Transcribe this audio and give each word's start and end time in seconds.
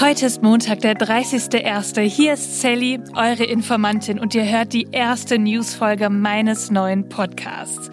Heute 0.00 0.24
ist 0.24 0.42
Montag, 0.42 0.80
der 0.80 0.94
30.01. 0.94 2.00
Hier 2.00 2.32
ist 2.32 2.62
Sally, 2.62 3.00
eure 3.14 3.44
Informantin, 3.44 4.18
und 4.18 4.34
ihr 4.34 4.50
hört 4.50 4.72
die 4.72 4.88
erste 4.90 5.38
Newsfolge 5.38 6.08
meines 6.08 6.70
neuen 6.70 7.10
Podcasts. 7.10 7.90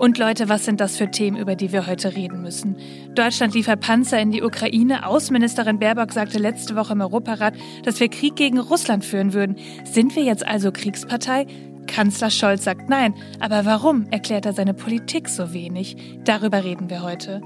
Und 0.00 0.18
Leute, 0.18 0.48
was 0.48 0.64
sind 0.64 0.80
das 0.80 0.96
für 0.96 1.12
Themen, 1.12 1.36
über 1.36 1.54
die 1.54 1.70
wir 1.70 1.86
heute 1.86 2.16
reden 2.16 2.42
müssen? 2.42 2.76
Deutschland 3.14 3.54
liefert 3.54 3.78
Panzer 3.78 4.18
in 4.18 4.32
die 4.32 4.42
Ukraine. 4.42 5.06
Außenministerin 5.06 5.78
Baerbock 5.78 6.12
sagte 6.12 6.40
letzte 6.40 6.74
Woche 6.74 6.94
im 6.94 7.02
Europarat, 7.02 7.54
dass 7.84 8.00
wir 8.00 8.08
Krieg 8.08 8.34
gegen 8.34 8.58
Russland 8.58 9.04
führen 9.04 9.32
würden. 9.32 9.54
Sind 9.84 10.16
wir 10.16 10.24
jetzt 10.24 10.44
also 10.44 10.72
Kriegspartei? 10.72 11.46
Kanzler 11.86 12.30
Scholz 12.30 12.64
sagt 12.64 12.88
nein. 12.88 13.14
Aber 13.38 13.64
warum 13.64 14.06
erklärt 14.10 14.44
er 14.44 14.54
seine 14.54 14.74
Politik 14.74 15.28
so 15.28 15.52
wenig? 15.52 15.96
Darüber 16.24 16.64
reden 16.64 16.90
wir 16.90 17.02
heute. 17.02 17.42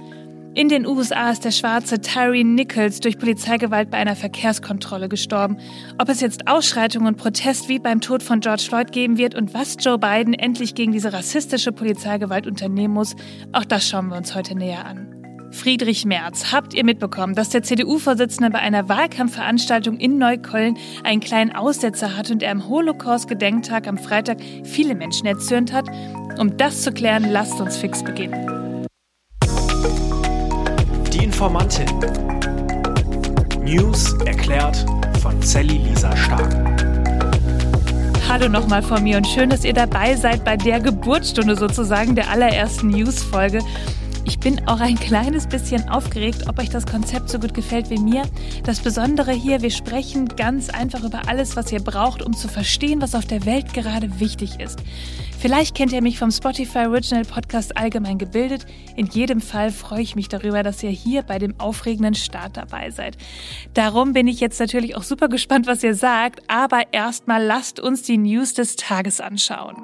In 0.55 0.69
den 0.69 0.87
USA 0.87 1.31
ist 1.31 1.47
der 1.47 1.51
schwarze 1.51 2.03
Tyree 2.03 2.45
Nichols 2.45 3.01
durch 3.01 3.19
Polizeigewalt 3.19 3.91
bei 3.91 3.97
einer 3.97 4.15
Verkehrskontrolle 4.15 5.09
gestorben. 5.09 5.57
Ob 5.97 6.11
es 6.11 6.21
jetzt 6.21 6.47
Ausschreitungen 6.47 7.09
und 7.09 7.17
Protest 7.17 7.71
wie 7.71 7.79
beim 7.79 8.03
Tod 8.03 8.23
von 8.23 8.41
George 8.41 8.65
Floyd 8.69 8.93
geben 8.93 9.17
wird 9.17 9.35
und 9.35 9.55
was 9.55 9.77
Joe 9.81 9.97
Biden 9.97 10.35
endlich 10.35 10.75
gegen 10.75 10.93
diese 10.93 11.15
rassistische 11.15 11.73
Polizeigewalt 11.73 12.47
unternehmen 12.47 12.93
muss, 12.93 13.17
auch 13.53 13.65
das 13.65 13.89
schauen 13.89 14.09
wir 14.09 14.17
uns 14.19 14.35
heute 14.35 14.55
näher 14.55 14.85
an. 14.85 15.09
Friedrich 15.53 16.05
Merz, 16.05 16.53
habt 16.53 16.75
ihr 16.75 16.85
mitbekommen, 16.85 17.35
dass 17.35 17.49
der 17.49 17.63
CDU-Vorsitzende 17.63 18.51
bei 18.51 18.59
einer 18.59 18.91
Wahlkampfveranstaltung 18.91 19.97
in 19.97 20.19
Neukölln 20.19 20.77
einen 21.03 21.21
kleinen 21.21 21.55
Aussetzer 21.55 22.15
hatte 22.15 22.35
und 22.35 22.43
er 22.43 22.53
am 22.53 22.69
Holocaust-Gedenktag 22.69 23.89
am 23.89 23.97
Freitag 23.97 24.39
viele 24.65 24.95
Menschen 24.95 25.27
erzürnt 25.27 25.73
hat? 25.73 25.89
Um 26.39 26.59
das 26.59 26.83
zu 26.83 26.93
klären, 26.93 27.31
lasst 27.31 27.59
uns 27.59 27.79
fix 27.79 28.03
beginnen. 28.03 28.72
Informantin. 31.43 31.89
News 33.65 34.15
erklärt 34.27 34.87
von 35.21 35.43
Sally 35.43 35.79
Lisa 35.79 36.17
Stark. 36.17 36.55
Hallo 38.29 38.49
nochmal 38.49 38.81
von 38.81 39.03
mir 39.03 39.17
und 39.17 39.27
schön, 39.27 39.51
dass 39.51 39.65
ihr 39.65 39.73
dabei 39.73 40.15
seid 40.15 40.45
bei 40.45 40.57
der 40.57 40.79
Geburtsstunde 40.79 41.57
sozusagen 41.57 42.15
der 42.15 42.31
allerersten 42.31 42.91
News-Folge. 42.91 43.59
Ich 44.25 44.39
bin 44.39 44.67
auch 44.69 44.81
ein 44.81 44.95
kleines 44.95 45.49
bisschen 45.49 45.89
aufgeregt, 45.89 46.45
ob 46.49 46.59
euch 46.61 46.71
das 46.71 46.87
Konzept 46.87 47.29
so 47.29 47.41
gut 47.41 47.55
gefällt 47.55 47.91
wie 47.91 47.99
mir. 47.99 48.23
Das 48.65 48.81
Besondere 48.81 49.33
hier, 49.33 49.63
wir 49.63 49.71
sprechen 49.71 50.29
ganz 50.29 50.71
einfach 50.71 51.03
über 51.03 51.29
alles, 51.29 51.57
was 51.57 51.73
ihr 51.73 51.81
braucht, 51.81 52.23
um 52.23 52.33
zu 52.33 52.47
verstehen, 52.47 53.01
was 53.01 53.17
auf 53.17 53.27
der 53.27 53.45
Welt 53.47 53.75
gerade 53.75 54.21
wichtig 54.21 54.61
ist. 54.61 54.79
Vielleicht 55.39 55.75
kennt 55.75 55.91
ihr 55.91 56.03
mich 56.03 56.21
vom 56.21 56.31
Spotify 56.31 56.87
Original 56.87 57.25
Podcast 57.25 57.77
Allgemein 57.77 58.17
gebildet. 58.17 58.65
In 58.95 59.07
jedem 59.07 59.41
Fall 59.41 59.73
freue 59.73 60.03
ich 60.03 60.15
mich 60.15 60.29
darüber, 60.29 60.63
dass 60.63 60.85
ihr 60.85 60.91
hier 60.91 61.23
bei 61.23 61.41
dem 61.41 61.59
aufregenden 61.59 62.15
Start 62.15 62.57
dabei 62.57 62.91
seid. 62.91 63.17
Darum 63.75 64.13
bin 64.13 64.29
ich 64.29 64.39
jetzt 64.39 64.61
natürlich 64.61 64.95
auch 64.95 65.03
super 65.03 65.29
gespannt, 65.29 65.67
was 65.67 65.83
ihr 65.83 65.97
sagt, 65.97 66.49
aber 66.49 66.93
erstmal 66.93 67.43
lasst 67.43 67.81
uns 67.81 68.03
die 68.03 68.19
News 68.19 68.55
des 68.55 68.77
Tages 68.77 69.21
anschauen. 69.21 69.77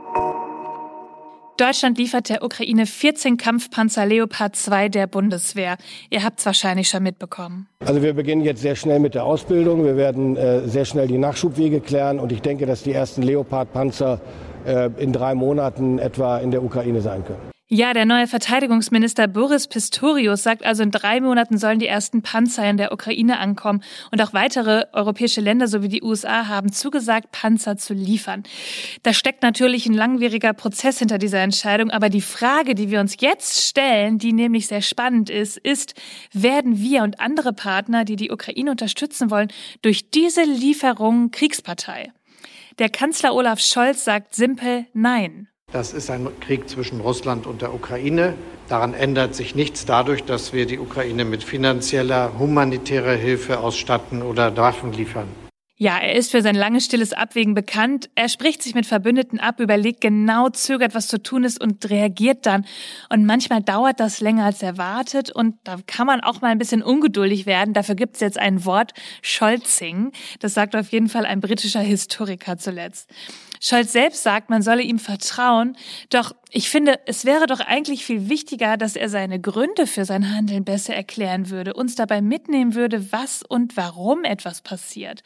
Deutschland 1.58 1.98
liefert 1.98 2.28
der 2.28 2.44
Ukraine 2.44 2.86
14 2.86 3.36
Kampfpanzer 3.36 4.06
Leopard 4.06 4.54
2 4.54 4.90
der 4.90 5.08
Bundeswehr. 5.08 5.76
Ihr 6.08 6.22
habt 6.22 6.38
es 6.38 6.46
wahrscheinlich 6.46 6.88
schon 6.88 7.02
mitbekommen. 7.02 7.66
Also 7.84 8.00
wir 8.00 8.14
beginnen 8.14 8.42
jetzt 8.42 8.62
sehr 8.62 8.76
schnell 8.76 9.00
mit 9.00 9.16
der 9.16 9.24
Ausbildung. 9.24 9.84
Wir 9.84 9.96
werden 9.96 10.36
äh, 10.36 10.68
sehr 10.68 10.84
schnell 10.84 11.08
die 11.08 11.18
Nachschubwege 11.18 11.80
klären 11.80 12.20
und 12.20 12.30
ich 12.30 12.42
denke, 12.42 12.64
dass 12.64 12.84
die 12.84 12.92
ersten 12.92 13.22
Leopard-Panzer 13.22 14.20
äh, 14.66 14.88
in 14.98 15.12
drei 15.12 15.34
Monaten 15.34 15.98
etwa 15.98 16.38
in 16.38 16.52
der 16.52 16.62
Ukraine 16.62 17.00
sein 17.00 17.24
können. 17.24 17.57
Ja, 17.70 17.92
der 17.92 18.06
neue 18.06 18.27
Verteidigungsminister 18.27 19.28
Boris 19.28 19.69
Pistorius 19.69 20.42
sagt 20.42 20.64
also, 20.64 20.83
in 20.83 20.91
drei 20.91 21.20
Monaten 21.20 21.58
sollen 21.58 21.78
die 21.78 21.86
ersten 21.86 22.22
Panzer 22.22 22.69
in 22.70 22.78
der 22.78 22.92
Ukraine 22.92 23.38
ankommen. 23.38 23.83
Und 24.10 24.22
auch 24.22 24.33
weitere 24.33 24.86
europäische 24.94 25.42
Länder 25.42 25.69
sowie 25.69 25.88
die 25.88 26.02
USA 26.02 26.48
haben 26.48 26.72
zugesagt, 26.72 27.30
Panzer 27.30 27.77
zu 27.77 27.92
liefern. 27.92 28.44
Da 29.02 29.12
steckt 29.12 29.42
natürlich 29.42 29.84
ein 29.84 29.92
langwieriger 29.92 30.54
Prozess 30.54 30.98
hinter 30.98 31.19
dieser 31.19 31.41
Entscheidung. 31.41 31.91
Aber 31.91 32.09
die 32.09 32.22
Frage, 32.22 32.75
die 32.75 32.91
wir 32.91 33.00
uns 33.00 33.16
jetzt 33.20 33.60
stellen, 33.60 34.16
die 34.16 34.32
nämlich 34.32 34.66
sehr 34.66 34.81
spannend 34.81 35.28
ist, 35.28 35.59
ist, 35.59 35.92
werden 36.32 36.78
wir 36.78 37.03
und 37.03 37.21
andere 37.21 37.53
Partner, 37.53 38.06
die 38.06 38.16
die 38.16 38.31
Ukraine 38.31 38.71
unterstützen 38.71 39.31
wollen, 39.31 39.53
durch 39.82 40.10
diese 40.10 40.42
Lieferungen 40.42 41.32
Kriegspartei? 41.32 42.15
Der 42.78 42.88
Kanzler 42.88 43.34
Olaf 43.34 43.60
Scholz 43.60 44.04
sagt 44.04 44.34
simpel 44.34 44.87
Nein. 44.94 45.48
Das 45.70 45.92
ist 45.92 46.08
ein 46.08 46.26
Krieg 46.40 46.66
zwischen 46.66 47.00
Russland 47.00 47.46
und 47.46 47.60
der 47.60 47.74
Ukraine. 47.74 48.34
Daran 48.70 48.94
ändert 48.94 49.34
sich 49.34 49.54
nichts 49.54 49.84
dadurch, 49.84 50.24
dass 50.24 50.54
wir 50.54 50.64
die 50.64 50.78
Ukraine 50.78 51.26
mit 51.26 51.44
finanzieller, 51.44 52.38
humanitärer 52.38 53.14
Hilfe 53.14 53.60
ausstatten 53.60 54.22
oder 54.22 54.56
Waffen 54.56 54.94
liefern. 54.94 55.28
Ja, 55.80 55.98
er 55.98 56.16
ist 56.16 56.32
für 56.32 56.42
sein 56.42 56.56
langes 56.56 56.86
stilles 56.86 57.12
Abwägen 57.12 57.54
bekannt. 57.54 58.10
Er 58.16 58.28
spricht 58.28 58.62
sich 58.62 58.74
mit 58.74 58.84
Verbündeten 58.84 59.38
ab, 59.38 59.60
überlegt 59.60 60.00
genau, 60.00 60.48
zögert, 60.48 60.92
was 60.92 61.06
zu 61.06 61.22
tun 61.22 61.44
ist 61.44 61.60
und 61.60 61.88
reagiert 61.88 62.46
dann. 62.46 62.64
Und 63.10 63.26
manchmal 63.26 63.62
dauert 63.62 64.00
das 64.00 64.20
länger 64.20 64.46
als 64.46 64.62
erwartet 64.62 65.30
und 65.30 65.54
da 65.64 65.76
kann 65.86 66.06
man 66.06 66.20
auch 66.20 66.40
mal 66.40 66.48
ein 66.48 66.58
bisschen 66.58 66.82
ungeduldig 66.82 67.46
werden. 67.46 67.74
Dafür 67.74 67.94
gibt 67.94 68.16
es 68.16 68.20
jetzt 68.20 68.38
ein 68.38 68.64
Wort, 68.64 68.92
Scholzing. 69.22 70.10
Das 70.40 70.54
sagt 70.54 70.74
auf 70.74 70.90
jeden 70.90 71.08
Fall 71.08 71.26
ein 71.26 71.40
britischer 71.40 71.80
Historiker 71.80 72.56
zuletzt. 72.58 73.08
Scholz 73.60 73.92
selbst 73.92 74.22
sagt, 74.22 74.50
man 74.50 74.62
solle 74.62 74.82
ihm 74.82 74.98
vertrauen. 74.98 75.76
Doch 76.10 76.34
ich 76.50 76.70
finde, 76.70 76.98
es 77.06 77.24
wäre 77.24 77.46
doch 77.46 77.60
eigentlich 77.60 78.04
viel 78.04 78.28
wichtiger, 78.28 78.76
dass 78.76 78.96
er 78.96 79.08
seine 79.08 79.41
Gründe 79.41 79.86
für 79.86 80.04
sein 80.04 80.34
Handeln 80.34 80.64
besser 80.64 80.94
erklären 80.94 81.50
würde, 81.50 81.74
uns 81.74 81.94
dabei 81.94 82.20
mitnehmen 82.22 82.74
würde, 82.74 83.12
was 83.12 83.42
und 83.42 83.76
warum 83.76 84.24
etwas 84.24 84.62
passiert. 84.62 85.22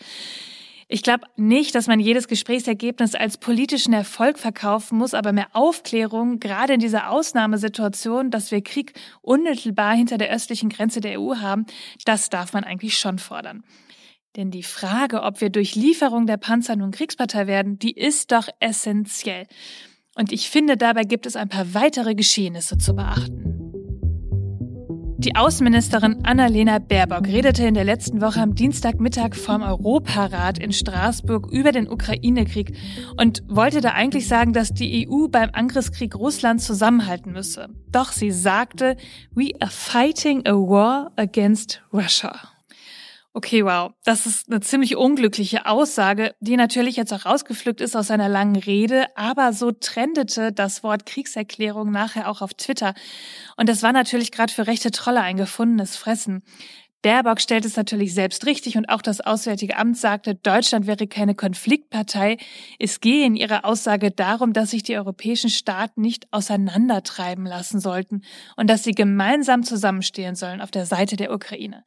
Ich 0.89 1.03
glaube 1.03 1.27
nicht, 1.37 1.75
dass 1.75 1.87
man 1.87 2.01
jedes 2.01 2.29
Gesprächsergebnis 2.29 3.15
als 3.15 3.39
politischen 3.39 3.95
Erfolg 3.95 4.39
verkaufen 4.39 4.99
muss, 4.99 5.15
aber 5.15 5.33
mehr 5.33 5.49
Aufklärung, 5.55 6.39
gerade 6.39 6.75
in 6.75 6.81
dieser 6.81 7.09
Ausnahmesituation, 7.09 8.31
dass 8.31 8.51
wir 8.51 8.63
Krieg 8.63 8.93
unmittelbar 9.23 9.95
hinter 9.95 10.19
der 10.19 10.31
östlichen 10.31 10.69
Grenze 10.69 11.01
der 11.01 11.19
EU 11.19 11.37
haben, 11.37 11.65
das 12.05 12.29
darf 12.29 12.53
man 12.53 12.65
eigentlich 12.65 12.99
schon 12.99 13.19
fordern. 13.19 13.65
Denn 14.37 14.51
die 14.51 14.63
Frage, 14.63 15.23
ob 15.23 15.43
wir 15.43 15.51
durch 15.51 15.75
Lieferung 15.75 16.27
der 16.27 16.39
Panzer 16.39 16.75
nun 16.75 16.91
Kriegspartei 16.91 17.47
werden, 17.47 17.79
die 17.79 17.93
ist 17.93 18.33
doch 18.33 18.49
essentiell. 18.61 19.47
Und 20.15 20.33
ich 20.33 20.49
finde, 20.49 20.79
dabei 20.79 21.05
gibt 21.05 21.27
es 21.27 21.37
ein 21.37 21.51
paar 21.51 21.75
weitere 21.75 22.15
Geschehnisse 22.15 22.79
zu 22.79 22.95
beachten. 22.95 23.53
Die 25.19 25.37
Außenministerin 25.37 26.25
Annalena 26.25 26.81
Baerbock 26.81 27.29
redete 27.29 27.65
in 27.65 27.75
der 27.75 27.85
letzten 27.85 28.21
Woche 28.21 28.41
am 28.41 28.57
Dienstagmittag 28.57 29.37
vom 29.37 29.63
Europarat 29.63 30.59
in 30.59 30.73
Straßburg 30.73 31.47
über 31.53 31.71
den 31.71 31.89
Ukraine-Krieg 31.89 32.77
und 33.19 33.45
wollte 33.47 33.81
da 33.81 33.91
eigentlich 33.91 34.27
sagen, 34.27 34.53
dass 34.53 34.75
die 34.75 35.07
EU 35.07 35.29
beim 35.29 35.51
Angriffskrieg 35.53 36.17
Russlands 36.17 36.67
zusammenhalten 36.67 37.33
müsse. 37.33 37.69
Doch 37.93 38.11
sie 38.11 38.33
sagte, 38.33 38.97
we 39.33 39.51
are 39.61 39.71
fighting 39.71 40.45
a 40.45 40.55
war 40.55 41.13
against 41.17 41.83
Russia. 41.93 42.52
Okay, 43.35 43.65
wow. 43.65 43.93
Das 44.05 44.27
ist 44.27 44.51
eine 44.51 44.61
ziemlich 44.61 44.97
unglückliche 44.97 45.65
Aussage, 45.65 46.35
die 46.41 46.57
natürlich 46.57 46.97
jetzt 46.97 47.15
auch 47.15 47.25
rausgepflückt 47.25 47.81
ist 47.81 47.97
aus 47.97 48.11
einer 48.11 48.29
langen 48.29 48.57
Rede, 48.57 49.07
aber 49.17 49.55
so 49.55 49.73
trendete 49.73 50.53
das 50.53 50.83
Wort 50.83 51.07
Kriegserklärung 51.07 51.91
nachher 51.91 52.29
auch 52.29 52.43
auf 52.43 52.53
Twitter. 52.53 52.93
Und 53.57 53.71
das 53.71 53.83
war 53.83 53.93
natürlich 53.93 54.33
gerade 54.33 54.53
für 54.53 54.67
rechte 54.67 54.91
Trolle 54.91 55.23
ein 55.23 55.39
gefundenes 55.39 55.97
Fressen. 55.97 56.43
Baerbock 57.01 57.41
stellt 57.41 57.65
es 57.65 57.75
natürlich 57.75 58.15
selbst 58.15 58.45
richtig 58.47 58.77
und 58.77 58.89
auch 58.91 59.03
das 59.03 59.21
Auswärtige 59.21 59.77
Amt 59.77 59.97
sagte, 59.97 60.35
Deutschland 60.35 60.87
wäre 60.87 61.07
keine 61.07 61.35
Konfliktpartei. 61.35 62.37
Es 62.79 63.01
gehe 63.01 63.27
in 63.27 63.35
ihrer 63.35 63.65
Aussage 63.65 64.11
darum, 64.11 64.53
dass 64.53 64.71
sich 64.71 64.85
die 64.85 64.97
europäischen 64.97 65.51
Staaten 65.51 66.03
nicht 66.03 66.33
auseinandertreiben 66.33 67.47
lassen 67.47 67.81
sollten 67.81 68.23
und 68.57 68.69
dass 68.69 68.85
sie 68.85 68.93
gemeinsam 68.93 69.65
zusammenstehen 69.65 70.37
sollen 70.37 70.61
auf 70.61 70.71
der 70.71 70.87
Seite 70.87 71.17
der 71.17 71.33
Ukraine. 71.33 71.83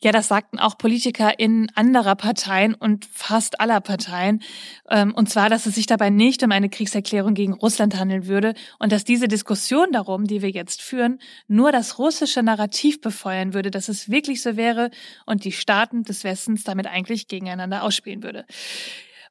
Ja, 0.00 0.12
das 0.12 0.28
sagten 0.28 0.60
auch 0.60 0.78
Politiker 0.78 1.40
in 1.40 1.70
anderer 1.74 2.14
Parteien 2.14 2.74
und 2.74 3.04
fast 3.06 3.60
aller 3.60 3.80
Parteien. 3.80 4.42
Ähm, 4.88 5.12
und 5.12 5.28
zwar, 5.28 5.50
dass 5.50 5.66
es 5.66 5.74
sich 5.74 5.86
dabei 5.86 6.08
nicht 6.08 6.40
um 6.44 6.52
eine 6.52 6.68
Kriegserklärung 6.68 7.34
gegen 7.34 7.52
Russland 7.52 7.96
handeln 7.96 8.28
würde 8.28 8.54
und 8.78 8.92
dass 8.92 9.02
diese 9.02 9.26
Diskussion 9.26 9.90
darum, 9.90 10.24
die 10.24 10.40
wir 10.40 10.50
jetzt 10.50 10.82
führen, 10.82 11.18
nur 11.48 11.72
das 11.72 11.98
russische 11.98 12.44
Narrativ 12.44 13.00
befeuern 13.00 13.54
würde, 13.54 13.72
dass 13.72 13.88
es 13.88 14.08
wirklich 14.08 14.40
so 14.40 14.56
wäre 14.56 14.90
und 15.26 15.44
die 15.44 15.52
Staaten 15.52 16.04
des 16.04 16.22
Westens 16.22 16.62
damit 16.62 16.86
eigentlich 16.86 17.26
gegeneinander 17.26 17.82
ausspielen 17.82 18.22
würde. 18.22 18.46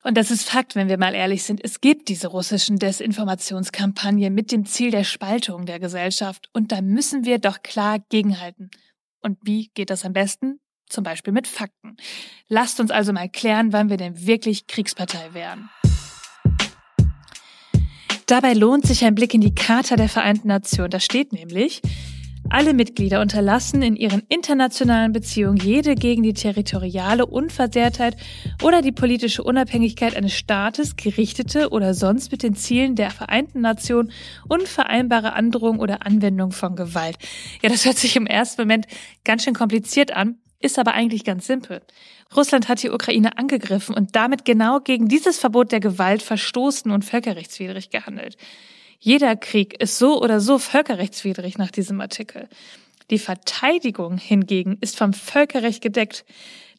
Und 0.04 0.18
das 0.18 0.32
ist 0.32 0.50
Fakt, 0.50 0.76
wenn 0.76 0.90
wir 0.90 0.98
mal 0.98 1.16
ehrlich 1.16 1.44
sind. 1.44 1.64
Es 1.64 1.82
gibt 1.82 2.10
diese 2.10 2.28
russischen 2.28 2.78
Desinformationskampagnen 2.78 4.34
mit 4.34 4.52
dem 4.52 4.66
Ziel 4.66 4.92
der 4.92 5.04
Spaltung 5.04 5.66
der 5.66 5.80
Gesellschaft. 5.80 6.50
Und 6.54 6.72
da 6.72 6.82
müssen 6.82 7.26
wir 7.26 7.40
doch 7.40 7.62
klar 7.64 8.00
gegenhalten. 8.10 8.70
Und 9.28 9.40
wie 9.44 9.70
geht 9.74 9.90
das 9.90 10.06
am 10.06 10.14
besten? 10.14 10.62
Zum 10.88 11.04
Beispiel 11.04 11.34
mit 11.34 11.48
Fakten. 11.48 11.98
Lasst 12.48 12.80
uns 12.80 12.92
also 12.92 13.12
mal 13.12 13.28
klären, 13.28 13.74
wann 13.74 13.90
wir 13.90 13.98
denn 13.98 14.26
wirklich 14.26 14.68
Kriegspartei 14.68 15.34
wären. 15.34 15.70
Dabei 18.26 18.54
lohnt 18.54 18.86
sich 18.86 19.04
ein 19.04 19.16
Blick 19.16 19.34
in 19.34 19.42
die 19.42 19.54
Charta 19.54 19.98
der 19.98 20.08
Vereinten 20.08 20.48
Nationen. 20.48 20.92
Da 20.92 21.02
steht 21.02 21.34
nämlich, 21.34 21.82
Alle 22.50 22.74
Mitglieder 22.74 23.20
unterlassen 23.22 23.82
in 23.82 23.96
ihren 23.98 24.22
internationalen 24.30 25.12
Beziehungen 25.12 25.58
jede 25.58 25.96
gegen 25.96 26.24
die 26.24 26.34
territoriale 26.34 27.26
Unversehrtheit 27.26 28.16
oder 28.64 28.82
die 28.82 28.94
politische 28.94 29.44
Unabhängigkeit 29.44 30.16
eines 30.16 30.34
Staates 30.34 30.96
gerichtete 30.96 31.70
oder 31.70 31.94
sonst 31.94 32.32
mit 32.32 32.44
den 32.44 32.56
Zielen 32.56 32.96
der 32.96 33.12
Vereinten 33.12 33.60
Nationen 33.62 34.12
unvereinbare 34.48 35.34
Androhung 35.34 35.80
oder 35.80 36.06
Anwendung 36.06 36.52
von 36.52 36.76
Gewalt. 36.76 37.18
Ja, 37.62 37.70
das 37.70 37.86
hört 37.86 37.98
sich 37.98 38.16
im 38.16 38.26
ersten 38.28 38.62
Moment 38.62 38.88
ganz 39.26 39.44
schön 39.44 39.54
kompliziert 39.54 40.16
an, 40.16 40.38
ist 40.60 40.80
aber 40.80 40.94
eigentlich 40.94 41.26
ganz 41.26 41.48
simpel. 41.48 41.82
Russland 42.36 42.70
hat 42.70 42.82
die 42.82 42.90
Ukraine 42.90 43.38
angegriffen 43.38 43.94
und 43.94 44.16
damit 44.16 44.46
genau 44.46 44.80
gegen 44.80 45.10
dieses 45.10 45.38
Verbot 45.38 45.72
der 45.74 45.82
Gewalt 45.82 46.22
verstoßen 46.22 46.92
und 46.92 47.04
völkerrechtswidrig 47.04 47.90
gehandelt. 47.90 48.38
Jeder 49.00 49.36
Krieg 49.36 49.82
ist 49.82 49.98
so 49.98 50.22
oder 50.22 50.40
so 50.40 50.58
völkerrechtswidrig 50.58 51.58
nach 51.58 51.72
diesem 51.72 52.02
Artikel. 52.02 52.48
Die 53.10 53.20
Verteidigung 53.20 54.18
hingegen 54.18 54.78
ist 54.82 54.98
vom 54.98 55.14
Völkerrecht 55.14 55.82
gedeckt. 55.82 56.26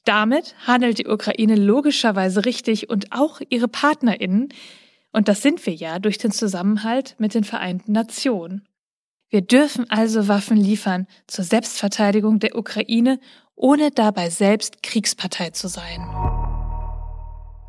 Damit 0.05 0.55
handelt 0.67 0.99
die 0.99 1.07
Ukraine 1.07 1.55
logischerweise 1.55 2.45
richtig 2.45 2.91
und 2.91 3.13
auch 3.13 3.41
ihre 3.49 3.69
Partnerinnen. 3.69 4.49
Und 5.13 5.29
das 5.29 5.43
sind 5.43 5.65
wir 5.65 5.75
ja 5.75 5.99
durch 5.99 6.19
den 6.19 6.33
Zusammenhalt 6.33 7.15
mit 7.19 7.35
den 7.35 7.45
Vereinten 7.45 7.93
Nationen. 7.93 8.67
Wir 9.31 9.43
dürfen 9.43 9.89
also 9.91 10.29
Waffen 10.29 10.57
liefern 10.57 11.07
zur 11.27 11.45
Selbstverteidigung 11.45 12.39
der 12.39 12.57
Ukraine, 12.57 13.21
ohne 13.55 13.91
dabei 13.91 14.31
selbst 14.31 14.83
Kriegspartei 14.83 15.51
zu 15.51 15.69
sein. 15.69 16.38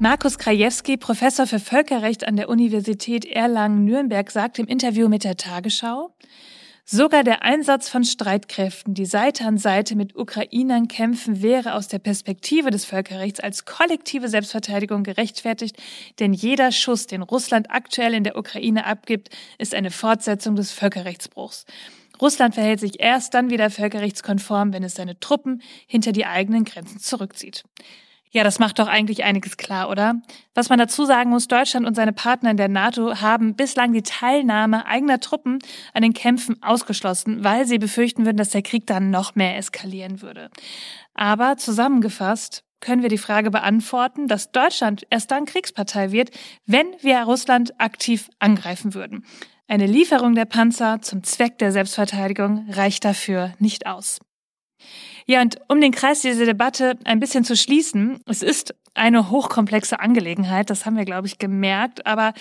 Markus 0.01 0.37
Krajewski, 0.37 0.95
Professor 0.95 1.45
für 1.45 1.59
Völkerrecht 1.59 2.25
an 2.25 2.37
der 2.37 2.47
Universität 2.47 3.25
Erlangen-Nürnberg, 3.25 4.31
sagt 4.31 4.57
im 4.57 4.65
Interview 4.65 5.09
mit 5.09 5.25
der 5.25 5.35
Tagesschau, 5.35 6.15
Sogar 6.85 7.25
der 7.25 7.43
Einsatz 7.43 7.89
von 7.89 8.05
Streitkräften, 8.05 8.93
die 8.93 9.05
Seite 9.05 9.43
an 9.43 9.57
Seite 9.57 9.97
mit 9.97 10.15
Ukrainern 10.15 10.87
kämpfen, 10.87 11.41
wäre 11.41 11.73
aus 11.73 11.89
der 11.89 11.99
Perspektive 11.99 12.71
des 12.71 12.85
Völkerrechts 12.85 13.41
als 13.41 13.65
kollektive 13.65 14.29
Selbstverteidigung 14.29 15.03
gerechtfertigt, 15.03 15.75
denn 16.19 16.31
jeder 16.31 16.71
Schuss, 16.71 17.05
den 17.05 17.21
Russland 17.21 17.69
aktuell 17.69 18.13
in 18.13 18.23
der 18.23 18.37
Ukraine 18.37 18.85
abgibt, 18.85 19.35
ist 19.57 19.75
eine 19.75 19.91
Fortsetzung 19.91 20.55
des 20.55 20.71
Völkerrechtsbruchs. 20.71 21.65
Russland 22.21 22.53
verhält 22.55 22.79
sich 22.79 23.01
erst 23.01 23.33
dann 23.33 23.49
wieder 23.49 23.69
völkerrechtskonform, 23.69 24.71
wenn 24.71 24.83
es 24.83 24.95
seine 24.95 25.19
Truppen 25.19 25.61
hinter 25.87 26.13
die 26.13 26.25
eigenen 26.25 26.63
Grenzen 26.63 26.99
zurückzieht. 27.01 27.65
Ja, 28.31 28.43
das 28.43 28.59
macht 28.59 28.77
doch 28.77 28.87
eigentlich 28.87 29.23
einiges 29.23 29.57
klar, 29.57 29.89
oder? 29.89 30.21
Was 30.53 30.69
man 30.69 30.77
dazu 30.77 31.03
sagen 31.05 31.31
muss, 31.31 31.47
Deutschland 31.47 31.87
und 31.87 31.95
seine 31.95 32.13
Partner 32.13 32.51
in 32.51 32.57
der 32.57 32.67
NATO 32.67 33.21
haben 33.21 33.55
bislang 33.55 33.91
die 33.91 34.03
Teilnahme 34.03 34.85
eigener 34.85 35.19
Truppen 35.19 35.57
an 35.93 36.03
den 36.03 36.13
Kämpfen 36.13 36.61
ausgeschlossen, 36.61 37.43
weil 37.43 37.65
sie 37.65 37.79
befürchten 37.79 38.25
würden, 38.25 38.37
dass 38.37 38.49
der 38.49 38.61
Krieg 38.61 38.85
dann 38.85 39.09
noch 39.09 39.33
mehr 39.33 39.57
eskalieren 39.57 40.21
würde. 40.21 40.51
Aber 41.15 41.57
zusammengefasst 41.57 42.63
können 42.81 43.01
wir 43.01 43.09
die 43.09 43.17
Frage 43.17 43.49
beantworten, 43.49 44.27
dass 44.27 44.51
Deutschland 44.51 45.07
erst 45.09 45.31
dann 45.31 45.45
Kriegspartei 45.45 46.11
wird, 46.11 46.29
wenn 46.67 46.87
wir 47.01 47.21
Russland 47.23 47.79
aktiv 47.79 48.29
angreifen 48.37 48.93
würden. 48.93 49.25
Eine 49.67 49.87
Lieferung 49.87 50.35
der 50.35 50.45
Panzer 50.45 51.01
zum 51.01 51.23
Zweck 51.23 51.57
der 51.57 51.71
Selbstverteidigung 51.71 52.67
reicht 52.69 53.05
dafür 53.05 53.53
nicht 53.59 53.87
aus. 53.87 54.19
Ja, 55.29 55.43
und 55.43 55.57
um 55.67 55.79
den 55.79 55.91
Kreis 55.91 56.21
dieser 56.21 56.45
Debatte 56.45 56.97
ein 57.05 57.19
bisschen 57.19 57.43
zu 57.43 57.55
schließen, 57.55 58.19
es 58.25 58.41
ist 58.41 58.73
eine 58.95 59.29
hochkomplexe 59.29 59.99
Angelegenheit, 59.99 60.71
das 60.71 60.87
haben 60.87 60.97
wir, 60.97 61.05
glaube 61.05 61.27
ich, 61.27 61.37
gemerkt, 61.37 62.07
aber 62.07 62.33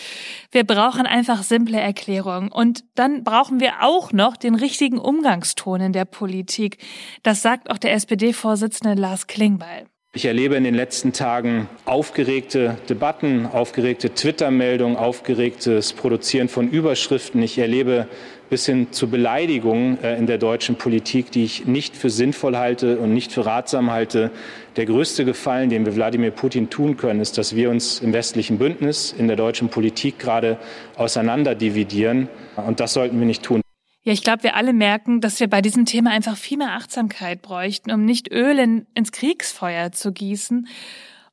wir 0.53 0.65
brauchen 0.65 1.05
einfach 1.05 1.43
simple 1.43 1.79
Erklärungen. 1.79 2.51
Und 2.51 2.85
dann 2.95 3.25
brauchen 3.25 3.61
wir 3.61 3.83
auch 3.83 4.13
noch 4.13 4.39
den 4.39 4.55
richtigen 4.55 4.97
Umgangston 4.97 5.83
in 5.83 5.93
der 5.93 6.07
Politik. 6.07 6.79
Das 7.23 7.43
sagt 7.43 7.69
auch 7.69 7.77
der 7.77 7.93
SPD-Vorsitzende 7.93 8.99
Lars 8.99 9.27
Klingbeil. 9.27 9.85
Ich 10.15 10.25
erlebe 10.25 10.57
in 10.57 10.65
den 10.65 10.75
letzten 10.75 11.13
Tagen 11.13 11.69
aufgeregte 11.85 12.79
Debatten, 12.89 13.45
aufgeregte 13.45 14.15
Twitter-Meldungen, 14.15 14.97
aufgeregtes 14.97 15.93
Produzieren 15.93 16.49
von 16.49 16.71
Überschriften. 16.71 17.43
Ich 17.43 17.59
erlebe 17.59 18.09
bis 18.49 18.65
hin 18.65 18.91
zu 18.91 19.11
Beleidigungen 19.11 20.03
äh, 20.03 20.17
in 20.17 20.27
der 20.27 20.39
deutschen 20.39 20.77
Politik, 20.77 21.31
die 21.31 21.45
ich 21.45 21.67
nicht 21.67 21.95
für 21.95 22.09
sinnvoll 22.09 22.57
halte 22.57 22.99
und 22.99 23.13
nicht 23.13 23.33
für 23.33 23.45
ratsam 23.45 23.93
halte. 23.93 24.31
Der 24.77 24.87
größte 24.87 25.27
Gefallen, 25.27 25.69
den 25.69 25.85
wir 25.85 25.95
Wladimir 25.95 26.31
Putin 26.31 26.71
tun 26.71 26.97
können, 26.97 27.21
ist, 27.21 27.37
dass 27.37 27.55
wir 27.55 27.69
uns 27.69 28.01
im 28.01 28.15
westlichen 28.15 28.57
Bündnis, 28.57 29.15
in 29.17 29.29
der 29.29 29.37
deutschen 29.37 29.69
Politik 29.69 30.19
gerade 30.19 30.57
auseinanderdividieren. 30.97 32.29
Und 32.57 32.81
das 32.81 32.95
sollten 32.95 33.21
wir 33.21 33.27
nicht 33.27 33.43
tun. 33.43 33.61
Ja, 34.09 34.15
ich 34.15 34.23
glaube, 34.23 34.43
wir 34.43 34.57
alle 34.57 34.73
merken, 34.73 35.21
dass 35.21 35.39
wir 35.39 35.51
bei 35.51 35.61
diesem 35.61 35.85
Thema 35.85 36.13
einfach 36.13 36.35
viel 36.35 36.57
mehr 36.57 36.73
Achtsamkeit 36.73 37.43
bräuchten, 37.43 37.91
um 37.91 38.07
nicht 38.07 38.33
Öl 38.33 38.59
in, 38.59 38.87
ins 38.95 39.13
Kriegsfeuer 39.13 39.93
zu 39.93 40.13
gießen. 40.13 40.67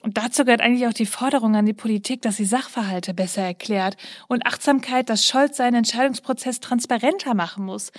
Und 0.02 0.18
dazu 0.18 0.44
gehört 0.44 0.60
eigentlich 0.60 0.86
auch 0.86 0.92
die 0.92 1.06
Forderung 1.06 1.56
an 1.56 1.66
die 1.66 1.72
Politik, 1.72 2.22
dass 2.22 2.36
sie 2.36 2.44
Sachverhalte 2.44 3.14
besser 3.14 3.44
erklärt 3.44 3.96
und 4.28 4.46
Achtsamkeit, 4.46 5.10
dass 5.10 5.26
Scholz 5.26 5.56
seinen 5.56 5.76
Entscheidungsprozess 5.76 6.60
transparenter 6.60 7.34
machen 7.34 7.64
muss. 7.64 7.94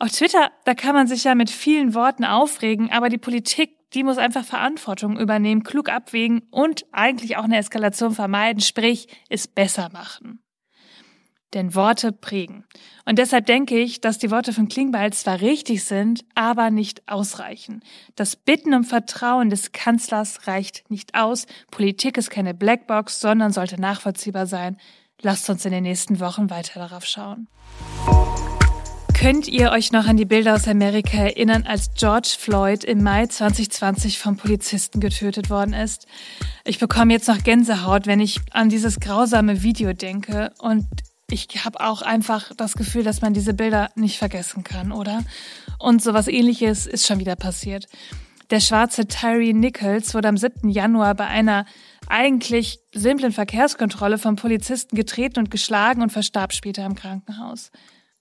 Auf 0.00 0.10
Twitter, 0.10 0.50
da 0.64 0.74
kann 0.74 0.96
man 0.96 1.06
sich 1.06 1.22
ja 1.22 1.36
mit 1.36 1.48
vielen 1.48 1.94
Worten 1.94 2.24
aufregen, 2.24 2.90
aber 2.90 3.10
die 3.10 3.18
Politik, 3.18 3.76
die 3.94 4.02
muss 4.02 4.18
einfach 4.18 4.44
Verantwortung 4.44 5.20
übernehmen, 5.20 5.62
klug 5.62 5.88
abwägen 5.88 6.42
und 6.50 6.84
eigentlich 6.90 7.36
auch 7.36 7.44
eine 7.44 7.58
Eskalation 7.58 8.12
vermeiden, 8.12 8.60
sprich, 8.60 9.06
es 9.28 9.46
besser 9.46 9.88
machen. 9.92 10.39
Denn 11.54 11.74
Worte 11.74 12.12
prägen. 12.12 12.64
Und 13.04 13.18
deshalb 13.18 13.46
denke 13.46 13.78
ich, 13.78 14.00
dass 14.00 14.18
die 14.18 14.30
Worte 14.30 14.52
von 14.52 14.68
Klingbeil 14.68 15.12
zwar 15.12 15.40
richtig 15.40 15.84
sind, 15.84 16.24
aber 16.34 16.70
nicht 16.70 17.02
ausreichen. 17.08 17.82
Das 18.14 18.36
Bitten 18.36 18.72
um 18.72 18.84
Vertrauen 18.84 19.50
des 19.50 19.72
Kanzlers 19.72 20.46
reicht 20.46 20.90
nicht 20.90 21.14
aus. 21.16 21.46
Politik 21.70 22.16
ist 22.18 22.30
keine 22.30 22.54
Blackbox, 22.54 23.20
sondern 23.20 23.52
sollte 23.52 23.80
nachvollziehbar 23.80 24.46
sein. 24.46 24.76
Lasst 25.22 25.50
uns 25.50 25.64
in 25.64 25.72
den 25.72 25.82
nächsten 25.82 26.20
Wochen 26.20 26.50
weiter 26.50 26.78
darauf 26.78 27.04
schauen. 27.04 27.48
Könnt 29.20 29.48
ihr 29.48 29.70
euch 29.70 29.92
noch 29.92 30.06
an 30.06 30.16
die 30.16 30.24
Bilder 30.24 30.54
aus 30.54 30.66
Amerika 30.66 31.18
erinnern, 31.18 31.64
als 31.66 31.90
George 31.92 32.34
Floyd 32.38 32.84
im 32.84 33.02
Mai 33.02 33.26
2020 33.26 34.18
vom 34.18 34.38
Polizisten 34.38 34.98
getötet 34.98 35.50
worden 35.50 35.74
ist? 35.74 36.06
Ich 36.64 36.78
bekomme 36.78 37.12
jetzt 37.12 37.28
noch 37.28 37.44
Gänsehaut, 37.44 38.06
wenn 38.06 38.20
ich 38.20 38.40
an 38.52 38.70
dieses 38.70 38.98
grausame 38.98 39.62
Video 39.62 39.92
denke 39.92 40.52
und 40.58 40.86
ich 41.32 41.64
habe 41.64 41.80
auch 41.80 42.02
einfach 42.02 42.52
das 42.56 42.74
Gefühl, 42.74 43.02
dass 43.02 43.20
man 43.20 43.34
diese 43.34 43.54
Bilder 43.54 43.90
nicht 43.94 44.18
vergessen 44.18 44.64
kann, 44.64 44.92
oder? 44.92 45.24
Und 45.78 46.02
sowas 46.02 46.28
ähnliches 46.28 46.86
ist 46.86 47.06
schon 47.06 47.20
wieder 47.20 47.36
passiert. 47.36 47.86
Der 48.50 48.60
schwarze 48.60 49.06
Tyree 49.06 49.52
Nichols 49.52 50.12
wurde 50.12 50.28
am 50.28 50.36
7. 50.36 50.68
Januar 50.68 51.14
bei 51.14 51.26
einer 51.26 51.66
eigentlich 52.08 52.80
simplen 52.92 53.32
Verkehrskontrolle 53.32 54.18
vom 54.18 54.34
Polizisten 54.34 54.96
getreten 54.96 55.38
und 55.38 55.50
geschlagen 55.50 56.02
und 56.02 56.10
verstarb 56.10 56.52
später 56.52 56.84
im 56.84 56.96
Krankenhaus. 56.96 57.70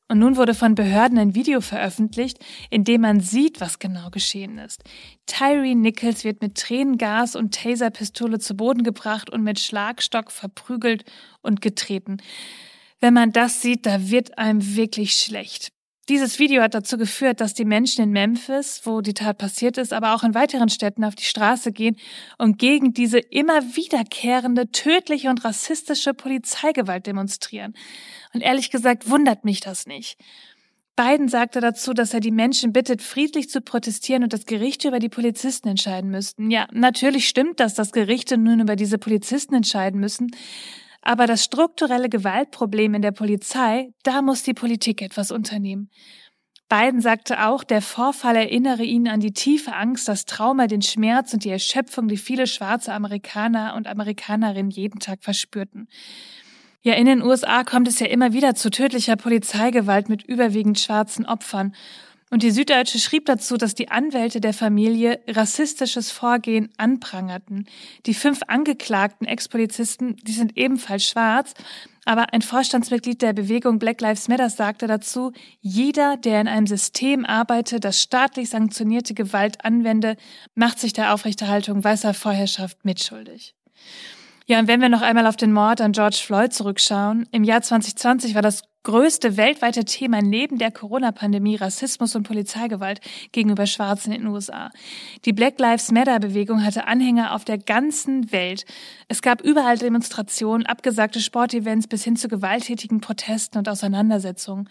Und 0.08 0.20
nun 0.20 0.38
wurde 0.38 0.56
von 0.56 0.74
Behörden 0.76 1.20
ein 1.20 1.36
Video 1.36 1.62
veröffentlicht, 1.62 2.40
in 2.70 2.84
dem 2.84 3.02
man 3.02 3.22
sieht, 3.22 3.62
was 3.62 3.78
genau 3.78 4.10
geschehen 4.10 4.58
ist. 4.58 4.84
Tyree 5.28 5.76
Nichols 5.76 6.24
wird 6.24 6.42
mit 6.42 6.56
Tränengas 6.56 7.36
und 7.36 7.54
Taserpistole 7.54 8.40
zu 8.40 8.56
Boden 8.56 8.84
gebracht 8.84 9.30
und 9.30 9.44
mit 9.44 9.60
Schlagstock 9.60 10.32
verprügelt 10.32 11.06
und 11.42 11.62
getreten. 11.62 12.18
Wenn 13.00 13.14
man 13.14 13.32
das 13.32 13.62
sieht, 13.62 13.86
da 13.86 14.10
wird 14.10 14.38
einem 14.38 14.76
wirklich 14.76 15.14
schlecht. 15.14 15.70
Dieses 16.10 16.40
Video 16.40 16.64
hat 16.64 16.74
dazu 16.74 16.98
geführt, 16.98 17.40
dass 17.40 17.54
die 17.54 17.66
Menschen 17.66 18.04
in 18.04 18.10
Memphis, 18.10 18.82
wo 18.84 19.02
die 19.02 19.14
Tat 19.14 19.38
passiert 19.38 19.78
ist, 19.78 19.94
aber 19.94 20.16
auch 20.16 20.24
in 20.24 20.34
weiteren 20.34 20.70
Städten 20.70 21.04
auf 21.04 21.14
die 21.14 21.24
Straße 21.24 21.72
gehen 21.72 21.98
und 22.40 22.58
gegen 22.58 22.94
diese 22.94 23.20
immer 23.20 23.62
wiederkehrende 23.76 24.72
tödliche 24.72 25.30
und 25.30 25.46
rassistische 25.46 26.16
Polizeigewalt 26.16 27.06
demonstrieren. 27.06 27.76
Und 28.34 28.42
ehrlich 28.42 28.72
gesagt 28.72 29.08
wundert 29.08 29.46
mich 29.46 29.60
das 29.60 29.86
nicht. 29.86 30.18
Biden 30.96 31.30
sagte 31.30 31.62
dazu, 31.62 31.94
dass 31.94 32.14
er 32.14 32.20
die 32.22 32.32
Menschen 32.32 32.74
bittet, 32.74 33.04
friedlich 33.04 33.48
zu 33.50 33.62
protestieren 33.62 34.24
und 34.24 34.34
das 34.34 34.48
Gericht 34.48 34.84
über 34.86 34.98
die 34.98 35.10
Polizisten 35.10 35.70
entscheiden 35.70 36.10
müssten. 36.10 36.50
Ja, 36.50 36.68
natürlich 36.74 37.30
stimmt 37.30 37.60
das, 37.60 37.76
dass 37.76 37.92
Gerichte 37.92 38.38
nun 38.38 38.60
über 38.60 38.76
diese 38.76 38.98
Polizisten 38.98 39.54
entscheiden 39.54 40.00
müssen. 40.00 40.32
Aber 41.02 41.28
das 41.28 41.44
strukturelle 41.44 42.10
Gewaltproblem 42.10 42.96
in 42.96 43.02
der 43.02 43.12
Polizei, 43.12 43.94
da 44.04 44.22
muss 44.22 44.44
die 44.44 44.54
Politik 44.54 45.02
etwas 45.02 45.32
unternehmen. 45.32 45.90
Biden 46.70 47.02
sagte 47.02 47.48
auch, 47.48 47.64
der 47.64 47.82
Vorfall 47.82 48.36
erinnere 48.36 48.84
ihn 48.84 49.08
an 49.08 49.20
die 49.20 49.34
tiefe 49.34 49.74
Angst, 49.74 50.08
das 50.08 50.26
Trauma, 50.26 50.68
den 50.68 50.84
Schmerz 50.84 51.34
und 51.34 51.44
die 51.44 51.50
Erschöpfung, 51.50 52.08
die 52.08 52.18
viele 52.18 52.46
schwarze 52.46 52.94
Amerikaner 52.94 53.74
und 53.76 53.88
Amerikanerinnen 53.88 54.70
jeden 54.70 55.00
Tag 55.00 55.24
verspürten. 55.24 55.88
Ja, 56.82 56.94
in 56.94 57.08
den 57.08 57.24
USA 57.24 57.64
kommt 57.64 57.88
es 57.88 58.00
ja 58.00 58.06
immer 58.06 58.34
wieder 58.34 58.54
zu 58.54 58.70
tödlicher 58.70 59.16
Polizeigewalt 59.16 60.10
mit 60.10 60.24
überwiegend 60.24 60.80
schwarzen 60.80 61.26
Opfern. 61.26 61.76
Und 62.32 62.44
die 62.44 62.52
Süddeutsche 62.52 63.00
schrieb 63.00 63.26
dazu, 63.26 63.58
dass 63.58 63.74
die 63.74 63.90
Anwälte 63.90 64.40
der 64.40 64.54
Familie 64.54 65.20
rassistisches 65.28 66.12
Vorgehen 66.12 66.70
anprangerten. 66.78 67.68
Die 68.06 68.14
fünf 68.14 68.42
angeklagten 68.48 69.26
Ex-Polizisten, 69.26 70.16
die 70.18 70.34
sind 70.34 70.56
ebenfalls 70.56 71.08
schwarz, 71.08 71.54
Aber 72.06 72.34
ein 72.34 72.42
Vorstandsmitglied 72.42 73.22
der 73.22 73.34
Bewegung 73.34 73.78
Black 73.78 74.02
Lives 74.02 74.28
Matter 74.30 74.50
sagte 74.50 74.88
dazu, 74.88 75.32
jeder, 75.62 76.18
der 76.18 76.42
in 76.42 76.48
einem 76.48 76.66
System 76.66 77.24
arbeitet, 77.24 77.84
das 77.84 78.02
staatlich 78.02 78.50
sanktionierte 78.50 79.14
Gewalt 79.14 79.64
anwende, 79.64 80.18
macht 80.56 80.80
sich 80.80 80.94
der 80.94 81.14
Aufrechterhaltung 81.14 81.84
weißer 81.84 82.16
Vorherrschaft 82.16 82.84
mitschuldig. 82.84 83.54
Ja, 84.50 84.58
und 84.58 84.68
wenn 84.68 84.82
wir 84.82 84.90
noch 84.90 85.04
einmal 85.04 85.28
auf 85.28 85.36
den 85.36 85.54
Mord 85.54 85.80
an 85.80 85.92
George 85.92 86.22
Floyd 86.26 86.52
zurückschauen, 86.52 87.28
im 87.32 87.44
Jahr 87.44 87.62
2020 87.62 88.34
war 88.34 88.42
das 88.42 88.64
größte 88.82 89.38
weltweite 89.38 89.86
Thema 89.86 90.24
neben 90.24 90.58
der 90.58 90.72
Corona-Pandemie 90.72 91.58
Rassismus 91.58 92.16
und 92.16 92.24
Polizeigewalt 92.24 93.00
gegenüber 93.32 93.68
Schwarzen 93.68 94.12
in 94.12 94.22
den 94.22 94.32
USA. 94.32 94.72
Die 95.26 95.34
Black 95.34 95.60
Lives 95.60 95.92
Matter-Bewegung 95.92 96.66
hatte 96.66 96.88
Anhänger 96.88 97.36
auf 97.36 97.46
der 97.46 97.60
ganzen 97.60 98.32
Welt. 98.32 98.66
Es 99.08 99.22
gab 99.22 99.44
überall 99.44 99.78
Demonstrationen, 99.78 100.66
abgesagte 100.66 101.22
Sportevents 101.22 101.86
bis 101.86 102.04
hin 102.04 102.16
zu 102.16 102.28
gewalttätigen 102.28 103.02
Protesten 103.02 103.60
und 103.60 103.70
Auseinandersetzungen. 103.70 104.68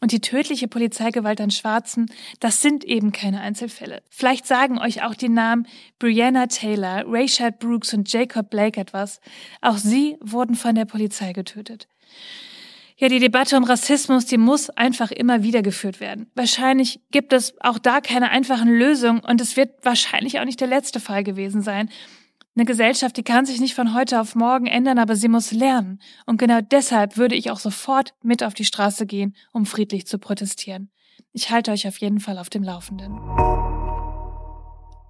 Und 0.00 0.12
die 0.12 0.20
tödliche 0.20 0.68
Polizeigewalt 0.68 1.40
an 1.40 1.50
Schwarzen, 1.50 2.06
das 2.40 2.60
sind 2.60 2.84
eben 2.84 3.12
keine 3.12 3.40
Einzelfälle. 3.40 4.02
Vielleicht 4.10 4.46
sagen 4.46 4.78
euch 4.78 5.02
auch 5.02 5.14
die 5.14 5.28
Namen 5.28 5.66
Brianna 5.98 6.46
Taylor, 6.46 7.04
Rayshad 7.06 7.58
Brooks 7.58 7.94
und 7.94 8.12
Jacob 8.12 8.50
Blake 8.50 8.80
etwas. 8.80 9.20
Auch 9.62 9.78
sie 9.78 10.16
wurden 10.20 10.54
von 10.54 10.74
der 10.74 10.84
Polizei 10.84 11.32
getötet. 11.32 11.88
Ja, 12.98 13.08
die 13.08 13.18
Debatte 13.18 13.58
um 13.58 13.64
Rassismus, 13.64 14.24
die 14.24 14.38
muss 14.38 14.70
einfach 14.70 15.10
immer 15.10 15.42
wieder 15.42 15.60
geführt 15.60 16.00
werden. 16.00 16.30
Wahrscheinlich 16.34 17.00
gibt 17.10 17.34
es 17.34 17.54
auch 17.60 17.78
da 17.78 18.00
keine 18.00 18.30
einfachen 18.30 18.70
Lösungen 18.70 19.20
und 19.20 19.38
es 19.42 19.58
wird 19.58 19.84
wahrscheinlich 19.84 20.40
auch 20.40 20.46
nicht 20.46 20.62
der 20.62 20.68
letzte 20.68 20.98
Fall 20.98 21.22
gewesen 21.22 21.60
sein. 21.60 21.90
Eine 22.56 22.64
Gesellschaft, 22.64 23.18
die 23.18 23.22
kann 23.22 23.44
sich 23.44 23.60
nicht 23.60 23.74
von 23.74 23.92
heute 23.92 24.18
auf 24.18 24.34
morgen 24.34 24.66
ändern, 24.66 24.98
aber 24.98 25.14
sie 25.14 25.28
muss 25.28 25.52
lernen. 25.52 26.00
Und 26.24 26.38
genau 26.38 26.62
deshalb 26.62 27.18
würde 27.18 27.34
ich 27.34 27.50
auch 27.50 27.58
sofort 27.58 28.14
mit 28.22 28.42
auf 28.42 28.54
die 28.54 28.64
Straße 28.64 29.04
gehen, 29.04 29.36
um 29.52 29.66
friedlich 29.66 30.06
zu 30.06 30.18
protestieren. 30.18 30.90
Ich 31.34 31.50
halte 31.50 31.70
euch 31.70 31.86
auf 31.86 31.98
jeden 31.98 32.18
Fall 32.18 32.38
auf 32.38 32.48
dem 32.48 32.62
Laufenden. 32.62 33.18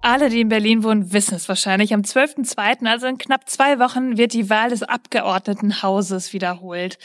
Alle, 0.01 0.29
die 0.29 0.41
in 0.41 0.49
Berlin 0.49 0.83
wohnen, 0.83 1.13
wissen 1.13 1.35
es 1.35 1.47
wahrscheinlich. 1.47 1.93
Am 1.93 2.01
12.02., 2.01 2.85
also 2.85 3.07
in 3.07 3.17
knapp 3.17 3.47
zwei 3.47 3.79
Wochen, 3.79 4.17
wird 4.17 4.33
die 4.33 4.49
Wahl 4.49 4.69
des 4.69 4.83
Abgeordnetenhauses 4.83 6.33
wiederholt 6.33 6.97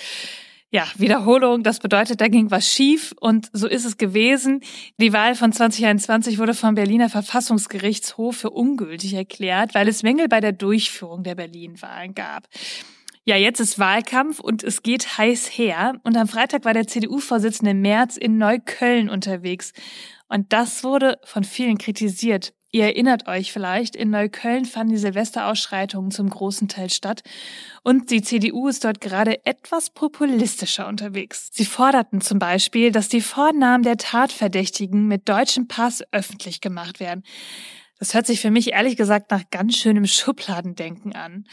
ja, 0.73 0.87
Wiederholung, 0.97 1.63
das 1.63 1.81
bedeutet, 1.81 2.23
da 2.23 2.29
ging 2.29 2.51
was 2.51 2.67
schief 2.67 3.15
und 3.21 3.51
so 3.53 3.69
ist 3.69 3.85
es 3.85 3.99
gewesen. 3.99 4.61
Die 4.97 5.13
Wahl 5.13 5.35
von 5.35 5.53
2021 5.53 6.39
wurde 6.39 6.55
vom 6.55 6.75
Berliner 6.75 7.11
Verfassungsgerichtshof 7.11 8.39
für 8.39 8.51
ungültig 8.51 9.13
erklärt, 9.13 9.75
weil 9.75 9.87
es 9.87 10.03
Mängel 10.03 10.29
bei 10.29 10.41
der 10.41 10.53
Durchführung 10.53 11.25
der 11.25 11.35
Berlin-Wahlen 11.35 12.15
gab. 12.15 12.49
Ja, 13.25 13.37
jetzt 13.37 13.61
ist 13.61 13.79
Wahlkampf 13.79 14.41
und 14.41 14.65
es 14.65 14.83
geht 14.83 15.19
heiß 15.19 15.47
her. 15.59 16.01
Und 16.05 16.17
am 16.17 16.27
Freitag 16.27 16.65
war 16.65 16.73
der 16.73 16.87
CDU-Vorsitzende 16.87 17.75
Merz 17.75 18.17
in 18.17 18.39
Neukölln 18.39 19.11
unterwegs. 19.11 19.75
Und 20.29 20.55
das 20.55 20.83
wurde 20.83 21.19
von 21.23 21.45
vielen 21.45 21.77
kritisiert. 21.77 22.55
Ihr 22.75 22.85
erinnert 22.85 23.29
euch 23.29 23.53
vielleicht, 23.53 23.95
in 23.95 24.09
Neukölln 24.09 24.65
fanden 24.65 24.95
die 24.95 24.99
Silvesterausschreitungen 24.99 26.11
zum 26.11 26.31
großen 26.31 26.69
Teil 26.69 26.89
statt 26.89 27.23
und 27.83 28.11
die 28.11 28.23
CDU 28.23 28.67
ist 28.67 28.87
dort 28.87 29.03
gerade 29.03 29.45
etwas 29.45 29.91
populistischer 29.91 30.89
unterwegs. 30.89 31.51
Sie 31.53 31.67
forderten 31.67 32.23
zum 32.23 32.39
Beispiel, 32.39 32.91
dass 32.91 33.11
die 33.11 33.21
Vornamen 33.21 33.83
der 33.83 33.99
Tatverdächtigen 33.99 35.07
mit 35.07 35.29
deutschem 35.29 35.69
Pass 35.69 36.03
öffentlich 36.13 36.63
gemacht 36.63 36.99
werden. 36.99 37.25
Das 37.99 38.15
hört 38.15 38.27
sich 38.27 38.41
für 38.41 38.51
mich 38.51 38.73
ehrlich 38.73 38.97
gesagt 38.97 39.31
nach 39.31 39.43
ganz 39.51 39.77
schönem 39.77 40.07
Schubladendenken 40.07 41.15
an. 41.15 41.45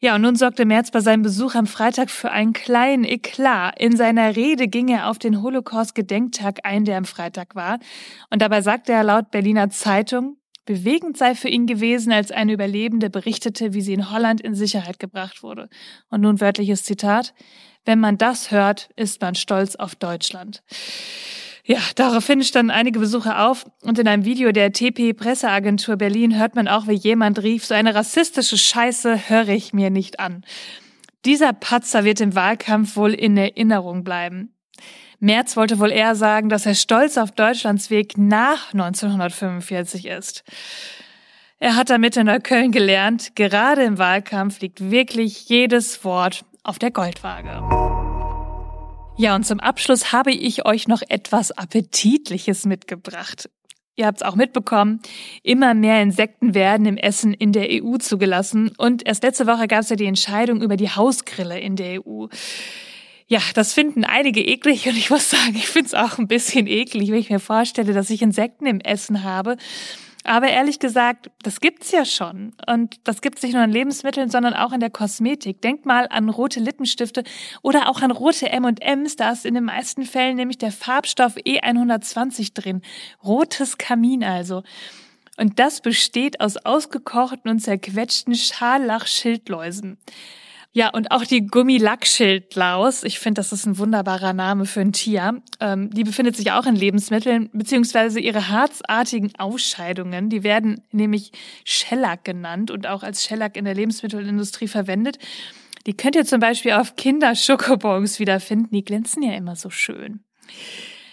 Ja, 0.00 0.14
und 0.14 0.22
nun 0.22 0.36
sorgte 0.36 0.64
Merz 0.64 0.90
bei 0.90 1.00
seinem 1.00 1.22
Besuch 1.22 1.54
am 1.54 1.66
Freitag 1.66 2.10
für 2.10 2.30
einen 2.30 2.54
kleinen 2.54 3.04
Eklat. 3.04 3.78
In 3.78 3.94
seiner 3.94 4.34
Rede 4.34 4.68
ging 4.68 4.88
er 4.88 5.10
auf 5.10 5.18
den 5.18 5.42
Holocaust-Gedenktag 5.42 6.60
ein, 6.64 6.86
der 6.86 6.96
am 6.96 7.04
Freitag 7.04 7.54
war. 7.54 7.78
Und 8.30 8.40
dabei 8.40 8.62
sagte 8.62 8.92
er 8.92 9.04
laut 9.04 9.30
Berliner 9.30 9.70
Zeitung, 9.70 10.38
Bewegend 10.64 11.16
sei 11.16 11.34
für 11.34 11.48
ihn 11.48 11.66
gewesen, 11.66 12.12
als 12.12 12.30
eine 12.30 12.52
Überlebende 12.52 13.10
berichtete, 13.10 13.74
wie 13.74 13.80
sie 13.80 13.94
in 13.94 14.10
Holland 14.12 14.40
in 14.40 14.54
Sicherheit 14.54 14.98
gebracht 14.98 15.42
wurde. 15.42 15.68
Und 16.08 16.20
nun 16.20 16.40
wörtliches 16.40 16.84
Zitat. 16.84 17.34
Wenn 17.84 17.98
man 17.98 18.16
das 18.16 18.52
hört, 18.52 18.90
ist 18.94 19.20
man 19.20 19.34
stolz 19.34 19.74
auf 19.74 19.96
Deutschland. 19.96 20.62
Ja, 21.64 21.78
daraufhin 21.94 22.42
standen 22.42 22.70
einige 22.70 22.98
Besucher 22.98 23.46
auf 23.46 23.66
und 23.82 23.98
in 23.98 24.08
einem 24.08 24.24
Video 24.24 24.50
der 24.50 24.72
TP 24.72 25.12
Presseagentur 25.12 25.96
Berlin 25.96 26.36
hört 26.36 26.56
man 26.56 26.66
auch, 26.66 26.88
wie 26.88 26.94
jemand 26.94 27.42
rief, 27.42 27.64
so 27.64 27.74
eine 27.74 27.94
rassistische 27.94 28.58
Scheiße 28.58 29.28
höre 29.28 29.48
ich 29.48 29.72
mir 29.72 29.90
nicht 29.90 30.18
an. 30.18 30.44
Dieser 31.24 31.52
Patzer 31.52 32.04
wird 32.04 32.20
im 32.20 32.34
Wahlkampf 32.34 32.96
wohl 32.96 33.14
in 33.14 33.36
Erinnerung 33.36 34.02
bleiben. 34.02 34.52
Merz 35.22 35.56
wollte 35.56 35.78
wohl 35.78 35.92
eher 35.92 36.16
sagen, 36.16 36.48
dass 36.48 36.66
er 36.66 36.74
stolz 36.74 37.16
auf 37.16 37.30
Deutschlands 37.30 37.90
Weg 37.90 38.18
nach 38.18 38.72
1945 38.72 40.06
ist. 40.06 40.42
Er 41.60 41.76
hat 41.76 41.90
damit 41.90 42.16
in 42.16 42.26
Neukölln 42.26 42.72
gelernt, 42.72 43.36
gerade 43.36 43.84
im 43.84 43.98
Wahlkampf 43.98 44.60
liegt 44.60 44.90
wirklich 44.90 45.48
jedes 45.48 46.04
Wort 46.04 46.44
auf 46.64 46.80
der 46.80 46.90
Goldwaage. 46.90 47.62
Ja, 49.16 49.36
und 49.36 49.46
zum 49.46 49.60
Abschluss 49.60 50.10
habe 50.10 50.32
ich 50.32 50.66
euch 50.66 50.88
noch 50.88 51.02
etwas 51.08 51.52
Appetitliches 51.52 52.66
mitgebracht. 52.66 53.48
Ihr 53.94 54.06
habt 54.06 54.22
es 54.22 54.26
auch 54.26 54.34
mitbekommen, 54.34 55.02
immer 55.44 55.74
mehr 55.74 56.02
Insekten 56.02 56.54
werden 56.54 56.84
im 56.84 56.96
Essen 56.96 57.32
in 57.32 57.52
der 57.52 57.68
EU 57.70 57.96
zugelassen 57.98 58.72
und 58.76 59.06
erst 59.06 59.22
letzte 59.22 59.46
Woche 59.46 59.68
gab 59.68 59.82
es 59.82 59.88
ja 59.90 59.94
die 59.94 60.06
Entscheidung 60.06 60.60
über 60.62 60.76
die 60.76 60.90
Hausgrille 60.90 61.60
in 61.60 61.76
der 61.76 62.04
EU. 62.04 62.26
Ja, 63.32 63.40
das 63.54 63.72
finden 63.72 64.04
einige 64.04 64.44
eklig 64.44 64.86
und 64.88 64.94
ich 64.94 65.08
muss 65.08 65.30
sagen, 65.30 65.54
ich 65.54 65.66
finde 65.66 65.86
es 65.86 65.94
auch 65.94 66.18
ein 66.18 66.28
bisschen 66.28 66.66
eklig, 66.66 67.10
wenn 67.10 67.18
ich 67.18 67.30
mir 67.30 67.40
vorstelle, 67.40 67.94
dass 67.94 68.10
ich 68.10 68.20
Insekten 68.20 68.66
im 68.66 68.78
Essen 68.80 69.24
habe. 69.24 69.56
Aber 70.22 70.48
ehrlich 70.48 70.80
gesagt, 70.80 71.30
das 71.42 71.60
gibt's 71.60 71.92
ja 71.92 72.04
schon. 72.04 72.52
Und 72.66 73.00
das 73.04 73.22
gibt's 73.22 73.42
nicht 73.42 73.54
nur 73.54 73.64
in 73.64 73.70
Lebensmitteln, 73.70 74.28
sondern 74.28 74.52
auch 74.52 74.72
in 74.72 74.80
der 74.80 74.90
Kosmetik. 74.90 75.62
Denkt 75.62 75.86
mal 75.86 76.08
an 76.10 76.28
rote 76.28 76.60
Lippenstifte 76.60 77.24
oder 77.62 77.88
auch 77.88 78.02
an 78.02 78.10
rote 78.10 78.50
M&Ms. 78.50 79.16
Da 79.16 79.32
ist 79.32 79.46
in 79.46 79.54
den 79.54 79.64
meisten 79.64 80.04
Fällen 80.04 80.36
nämlich 80.36 80.58
der 80.58 80.70
Farbstoff 80.70 81.36
E120 81.36 82.52
drin. 82.52 82.82
Rotes 83.24 83.78
Kamin 83.78 84.24
also. 84.24 84.62
Und 85.38 85.58
das 85.58 85.80
besteht 85.80 86.42
aus 86.42 86.58
ausgekochten 86.58 87.50
und 87.50 87.60
zerquetschten 87.60 88.34
Scharlachschildläusen. 88.34 89.96
Ja, 90.74 90.88
und 90.88 91.10
auch 91.10 91.24
die 91.24 91.46
Gummilackschildlaus, 91.46 93.04
ich 93.04 93.18
finde, 93.18 93.40
das 93.40 93.52
ist 93.52 93.66
ein 93.66 93.76
wunderbarer 93.76 94.32
Name 94.32 94.64
für 94.64 94.80
ein 94.80 94.94
Tier, 94.94 95.42
ähm, 95.60 95.90
die 95.90 96.02
befindet 96.02 96.34
sich 96.34 96.50
auch 96.50 96.64
in 96.64 96.74
Lebensmitteln, 96.74 97.50
beziehungsweise 97.52 98.20
ihre 98.20 98.48
harzartigen 98.48 99.32
Ausscheidungen, 99.36 100.30
die 100.30 100.44
werden 100.44 100.82
nämlich 100.90 101.32
Shellac 101.64 102.24
genannt 102.24 102.70
und 102.70 102.86
auch 102.86 103.02
als 103.02 103.22
Shellac 103.22 103.58
in 103.58 103.66
der 103.66 103.74
Lebensmittelindustrie 103.74 104.66
verwendet. 104.66 105.18
Die 105.86 105.94
könnt 105.94 106.16
ihr 106.16 106.24
zum 106.24 106.40
Beispiel 106.40 106.72
auf 106.72 106.96
Kinderschokobons 106.96 108.18
wiederfinden, 108.18 108.74
die 108.74 108.84
glänzen 108.84 109.22
ja 109.22 109.34
immer 109.34 109.56
so 109.56 109.68
schön. 109.68 110.20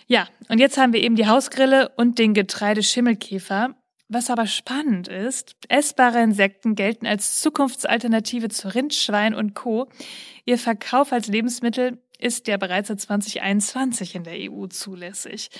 Ja, 0.07 0.27
und 0.47 0.59
jetzt 0.59 0.77
haben 0.77 0.93
wir 0.93 1.03
eben 1.03 1.15
die 1.15 1.27
Hausgrille 1.27 1.89
und 1.97 2.17
den 2.17 2.33
Getreideschimmelkäfer. 2.33 3.75
Was 4.11 4.31
aber 4.31 4.47
spannend 4.47 5.07
ist, 5.07 5.55
essbare 5.69 6.23
Insekten 6.23 6.73
gelten 6.73 7.05
als 7.05 7.39
Zukunftsalternative 7.41 8.49
zu 8.49 8.73
Rind, 8.73 8.95
Schwein 8.95 9.35
und 9.35 9.53
Co. 9.53 9.87
Ihr 10.45 10.57
Verkauf 10.57 11.13
als 11.13 11.27
Lebensmittel 11.27 12.01
ist 12.17 12.47
ja 12.47 12.57
bereits 12.57 12.87
seit 12.87 13.01
2021 13.01 14.15
in 14.15 14.23
der 14.23 14.51
EU 14.51 14.65
zulässig. 14.65 15.51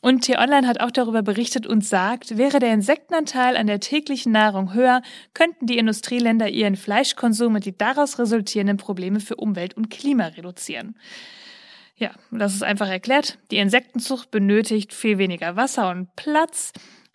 Und 0.00 0.22
T-Online 0.22 0.66
hat 0.66 0.80
auch 0.80 0.90
darüber 0.90 1.20
berichtet 1.20 1.66
und 1.66 1.84
sagt, 1.84 2.38
wäre 2.38 2.58
der 2.58 2.72
Insektenanteil 2.72 3.54
an 3.58 3.66
der 3.66 3.80
täglichen 3.80 4.32
Nahrung 4.32 4.72
höher, 4.72 5.02
könnten 5.34 5.66
die 5.66 5.76
Industrieländer 5.76 6.48
ihren 6.48 6.76
Fleischkonsum 6.76 7.56
und 7.56 7.66
die 7.66 7.76
daraus 7.76 8.18
resultierenden 8.18 8.78
Probleme 8.78 9.20
für 9.20 9.36
Umwelt 9.36 9.76
und 9.76 9.90
Klima 9.90 10.28
reduzieren. 10.28 10.96
Ja, 11.96 12.12
das 12.30 12.54
ist 12.54 12.62
einfach 12.62 12.88
erklärt. 12.88 13.38
Die 13.50 13.58
Insektenzucht 13.58 14.30
benötigt 14.30 14.94
viel 14.94 15.18
weniger 15.18 15.54
Wasser 15.56 15.90
und 15.90 16.16
Platz 16.16 16.72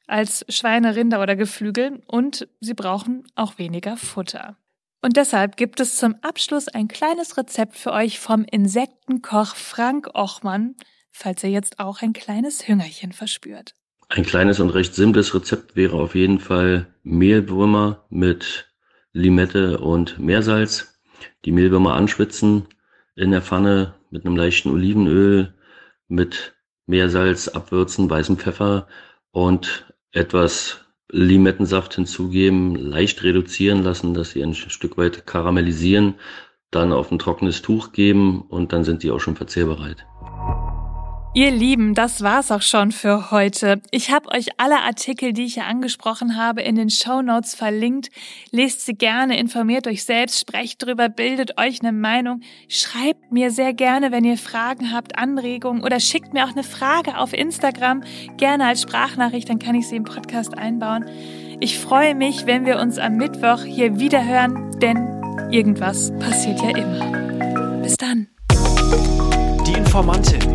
als 0.07 0.45
Schweine, 0.49 0.95
Rinder 0.95 1.21
oder 1.21 1.35
Geflügel 1.35 2.01
und 2.07 2.47
sie 2.59 2.73
brauchen 2.73 3.23
auch 3.35 3.57
weniger 3.57 3.97
Futter. 3.97 4.57
Und 5.01 5.17
deshalb 5.17 5.55
gibt 5.55 5.79
es 5.79 5.97
zum 5.97 6.15
Abschluss 6.21 6.67
ein 6.67 6.87
kleines 6.87 7.37
Rezept 7.37 7.77
für 7.77 7.91
euch 7.91 8.19
vom 8.19 8.43
Insektenkoch 8.43 9.55
Frank 9.55 10.09
Ochmann, 10.15 10.75
falls 11.11 11.43
ihr 11.43 11.51
jetzt 11.51 11.79
auch 11.79 12.01
ein 12.01 12.13
kleines 12.13 12.67
Hüngerchen 12.67 13.11
verspürt. 13.11 13.73
Ein 14.09 14.25
kleines 14.25 14.59
und 14.59 14.69
recht 14.69 14.95
simples 14.95 15.33
Rezept 15.33 15.75
wäre 15.75 15.97
auf 15.97 16.15
jeden 16.15 16.39
Fall 16.39 16.87
Mehlwürmer 17.03 18.05
mit 18.09 18.71
Limette 19.13 19.79
und 19.79 20.19
Meersalz. 20.19 20.99
Die 21.45 21.51
Mehlwürmer 21.51 21.93
anschwitzen 21.93 22.67
in 23.15 23.31
der 23.31 23.41
Pfanne 23.41 23.95
mit 24.09 24.25
einem 24.25 24.35
leichten 24.35 24.71
Olivenöl, 24.71 25.53
mit 26.07 26.55
Meersalz 26.85 27.47
abwürzen, 27.47 28.09
weißem 28.09 28.37
Pfeffer 28.37 28.87
und 29.31 29.94
etwas 30.15 30.79
Limettensaft 31.11 31.93
hinzugeben, 31.93 32.75
leicht 32.75 33.21
reduzieren 33.23 33.83
lassen, 33.83 34.13
dass 34.13 34.31
sie 34.31 34.41
ein 34.41 34.55
Stück 34.55 34.97
weit 34.97 35.27
karamellisieren, 35.27 36.15
dann 36.71 36.93
auf 36.93 37.11
ein 37.11 37.19
trockenes 37.19 37.61
Tuch 37.61 37.91
geben 37.91 38.41
und 38.41 38.73
dann 38.73 38.83
sind 38.83 39.03
die 39.03 39.11
auch 39.11 39.19
schon 39.19 39.35
verzehrbereit. 39.35 40.05
Ihr 41.37 41.51
Lieben, 41.51 41.95
das 41.95 42.21
war's 42.21 42.49
auch 42.49 42.61
schon 42.61 42.93
für 42.93 43.29
heute. 43.29 43.81
Ich 43.91 44.09
habe 44.09 44.29
euch 44.29 44.51
alle 44.55 44.79
Artikel, 44.79 45.33
die 45.33 45.43
ich 45.43 45.55
hier 45.55 45.65
angesprochen 45.65 46.37
habe, 46.37 46.61
in 46.61 46.75
den 46.75 46.89
Show 46.89 47.21
Notes 47.21 47.55
verlinkt. 47.55 48.09
Lest 48.51 48.85
sie 48.85 48.93
gerne, 48.93 49.37
informiert 49.37 49.85
euch 49.85 50.05
selbst, 50.05 50.39
sprecht 50.39 50.85
drüber, 50.85 51.09
bildet 51.09 51.59
euch 51.59 51.81
eine 51.81 51.91
Meinung. 51.91 52.39
Schreibt 52.69 53.33
mir 53.33 53.51
sehr 53.51 53.73
gerne, 53.73 54.13
wenn 54.13 54.23
ihr 54.23 54.37
Fragen 54.37 54.93
habt, 54.93 55.17
Anregungen 55.19 55.83
oder 55.83 55.99
schickt 55.99 56.33
mir 56.33 56.45
auch 56.45 56.53
eine 56.53 56.63
Frage 56.63 57.17
auf 57.17 57.33
Instagram, 57.33 58.03
gerne 58.37 58.67
als 58.67 58.83
Sprachnachricht, 58.83 59.49
dann 59.49 59.59
kann 59.59 59.75
ich 59.75 59.89
sie 59.89 59.97
im 59.97 60.05
Podcast 60.05 60.57
einbauen. 60.57 61.03
Ich 61.59 61.77
freue 61.77 62.15
mich, 62.15 62.45
wenn 62.45 62.65
wir 62.65 62.79
uns 62.79 62.97
am 62.97 63.17
Mittwoch 63.17 63.61
hier 63.65 63.99
wieder 63.99 64.25
hören, 64.25 64.71
denn 64.79 65.51
irgendwas 65.51 66.17
passiert 66.17 66.61
ja 66.61 66.77
immer. 66.77 67.81
Bis 67.81 67.97
dann. 67.97 68.29
Die 69.67 69.73
Informantin. 69.73 70.54